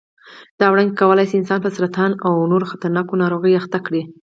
دا 0.59 0.65
وړانګې 0.69 0.97
کولای 1.01 1.25
شي 1.29 1.35
انسان 1.37 1.59
په 1.63 1.69
سرطان 1.77 2.11
او 2.25 2.33
نورو 2.51 2.69
خطرناکو 2.71 3.19
ناروغیو 3.21 3.59
اخته 3.61 3.77
کړي. 3.85 4.01